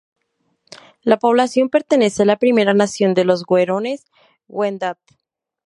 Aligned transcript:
La 1.03 1.19
población 1.19 1.69
pertenece 1.69 2.23
a 2.23 2.25
la 2.25 2.37
primera 2.39 2.73
nación 2.73 3.13
de 3.13 3.23
los 3.23 3.43
"hurones-wendat". 3.47 4.97